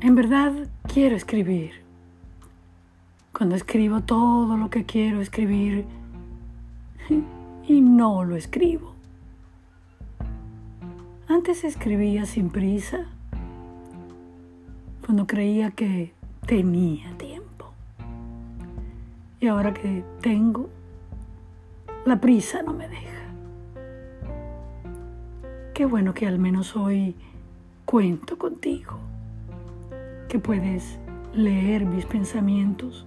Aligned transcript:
En 0.00 0.14
verdad 0.14 0.52
quiero 0.86 1.16
escribir. 1.16 1.72
Cuando 3.36 3.56
escribo 3.56 4.00
todo 4.00 4.56
lo 4.56 4.70
que 4.70 4.84
quiero 4.84 5.20
escribir 5.20 5.86
y 7.66 7.80
no 7.80 8.24
lo 8.24 8.36
escribo. 8.36 8.94
Antes 11.26 11.64
escribía 11.64 12.26
sin 12.26 12.50
prisa, 12.50 13.06
cuando 15.04 15.26
creía 15.26 15.72
que 15.72 16.12
tenía 16.46 17.12
tiempo. 17.18 17.72
Y 19.40 19.48
ahora 19.48 19.74
que 19.74 20.04
tengo, 20.20 20.70
la 22.06 22.20
prisa 22.20 22.62
no 22.62 22.72
me 22.72 22.88
deja. 22.88 23.24
Qué 25.74 25.84
bueno 25.86 26.14
que 26.14 26.28
al 26.28 26.38
menos 26.38 26.76
hoy 26.76 27.16
cuento 27.84 28.38
contigo 28.38 29.08
que 30.28 30.38
puedes 30.38 30.98
leer 31.32 31.84
mis 31.84 32.04
pensamientos. 32.04 33.06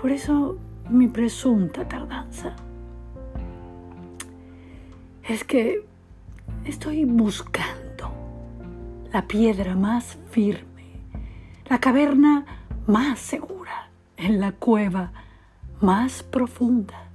Por 0.00 0.10
eso 0.10 0.58
mi 0.90 1.08
presunta 1.08 1.86
tardanza 1.86 2.56
es 5.22 5.44
que 5.44 5.84
estoy 6.64 7.04
buscando 7.04 8.10
la 9.12 9.26
piedra 9.26 9.74
más 9.74 10.18
firme, 10.30 11.00
la 11.68 11.78
caverna 11.78 12.44
más 12.86 13.18
segura, 13.18 13.90
en 14.16 14.40
la 14.40 14.52
cueva 14.52 15.12
más 15.80 16.22
profunda, 16.22 17.08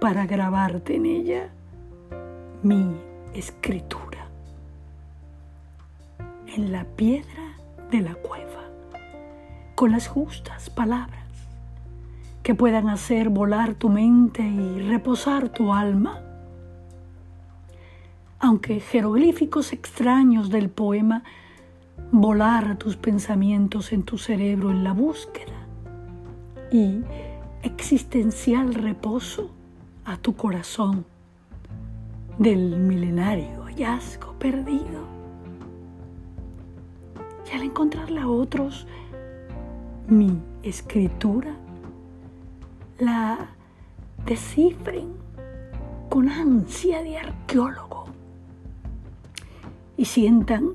para 0.00 0.26
grabarte 0.26 0.96
en 0.96 1.06
ella 1.06 1.48
mi 2.62 2.96
escritura 3.34 4.17
en 6.56 6.72
la 6.72 6.84
piedra 6.84 7.56
de 7.90 8.00
la 8.00 8.14
cueva, 8.14 8.64
con 9.74 9.92
las 9.92 10.08
justas 10.08 10.70
palabras 10.70 11.18
que 12.42 12.54
puedan 12.54 12.88
hacer 12.88 13.28
volar 13.28 13.74
tu 13.74 13.90
mente 13.90 14.42
y 14.42 14.80
reposar 14.88 15.50
tu 15.50 15.74
alma. 15.74 16.20
Aunque 18.40 18.80
jeroglíficos 18.80 19.72
extraños 19.72 20.48
del 20.48 20.70
poema 20.70 21.24
volar 22.10 22.78
tus 22.78 22.96
pensamientos 22.96 23.92
en 23.92 24.02
tu 24.02 24.16
cerebro 24.16 24.70
en 24.70 24.82
la 24.82 24.92
búsqueda 24.92 25.52
y 26.72 27.02
existencial 27.62 28.74
reposo 28.74 29.50
a 30.04 30.16
tu 30.16 30.34
corazón 30.34 31.04
del 32.38 32.78
milenario 32.78 33.64
hallazgo 33.64 34.32
perdido 34.38 35.17
y 37.50 37.56
al 37.56 37.62
encontrarla 37.62 38.22
a 38.22 38.28
otros, 38.28 38.86
mi 40.08 40.38
escritura 40.62 41.54
la 42.98 43.50
descifren 44.24 45.12
con 46.08 46.28
ansia 46.28 47.02
de 47.02 47.18
arqueólogo 47.18 48.06
y 49.96 50.04
sientan 50.04 50.74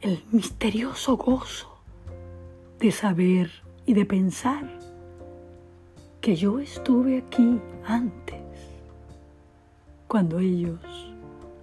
el 0.00 0.24
misterioso 0.30 1.16
gozo 1.16 1.78
de 2.78 2.90
saber 2.90 3.50
y 3.86 3.94
de 3.94 4.06
pensar 4.06 4.78
que 6.20 6.36
yo 6.36 6.60
estuve 6.60 7.18
aquí 7.18 7.60
antes, 7.84 8.40
cuando 10.06 10.38
ellos 10.38 10.80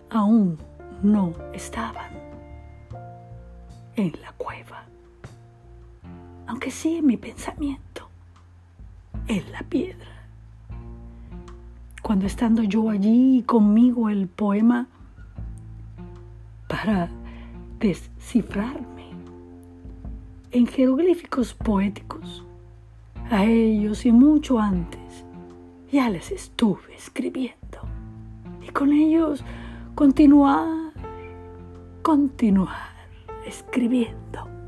aún 0.09 0.57
no 1.01 1.33
estaban 1.53 2.18
en 3.99 4.13
la 4.21 4.31
cueva, 4.31 4.85
aunque 6.47 6.71
sí 6.71 7.01
mi 7.01 7.17
pensamiento, 7.17 8.07
en 9.27 9.51
la 9.51 9.61
piedra. 9.63 10.07
Cuando 12.01 12.25
estando 12.25 12.63
yo 12.63 12.89
allí 12.89 13.43
conmigo 13.45 14.09
el 14.09 14.27
poema 14.27 14.87
para 16.69 17.09
descifrarme 17.79 19.09
en 20.51 20.65
jeroglíficos 20.65 21.53
poéticos, 21.53 22.45
a 23.29 23.43
ellos 23.43 24.05
y 24.05 24.11
mucho 24.11 24.59
antes 24.59 25.25
ya 25.91 26.09
les 26.09 26.31
estuve 26.31 26.95
escribiendo. 26.95 27.57
Y 28.65 28.69
con 28.69 28.93
ellos 28.93 29.43
continuar, 29.93 30.93
continuar 32.01 32.98
escribiendo. 33.49 34.58